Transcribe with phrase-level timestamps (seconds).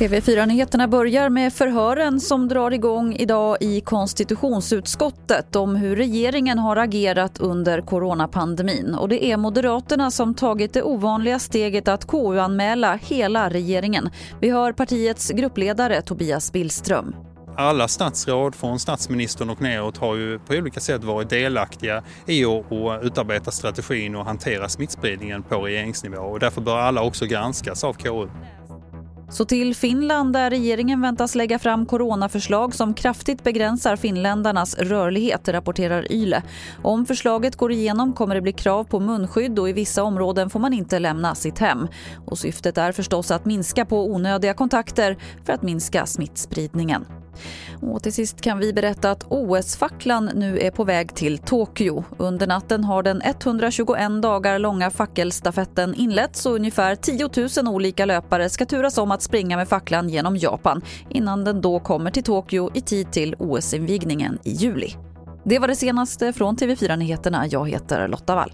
[0.00, 7.38] TV4-nyheterna börjar med förhören som drar igång idag i konstitutionsutskottet om hur regeringen har agerat
[7.38, 8.94] under coronapandemin.
[8.94, 14.10] Och det är Moderaterna som tagit det ovanliga steget att KU-anmäla hela regeringen.
[14.40, 17.29] Vi hör partiets gruppledare Tobias Billström.
[17.56, 22.64] Alla statsråd från statsministern och neråt har ju på olika sätt varit delaktiga i att
[23.02, 28.28] utarbeta strategin och hantera smittspridningen på regeringsnivå och därför bör alla också granskas av KU.
[29.30, 36.12] Så till Finland där regeringen väntas lägga fram coronaförslag som kraftigt begränsar finländarnas rörlighet, rapporterar
[36.12, 36.42] YLE.
[36.82, 40.60] Om förslaget går igenom kommer det bli krav på munskydd och i vissa områden får
[40.60, 41.88] man inte lämna sitt hem.
[42.26, 47.19] Och syftet är förstås att minska på onödiga kontakter för att minska smittspridningen.
[47.82, 52.04] Och till sist kan vi berätta att OS-facklan nu är på väg till Tokyo.
[52.18, 57.28] Under natten har den 121 dagar långa fackelstafetten inletts och ungefär 10
[57.64, 61.80] 000 olika löpare ska turas om att springa med facklan genom Japan innan den då
[61.80, 64.96] kommer till Tokyo i tid till OS-invigningen i juli.
[65.44, 67.46] Det var det senaste från TV4 Nyheterna.
[67.46, 68.52] Jag heter Lotta Wall.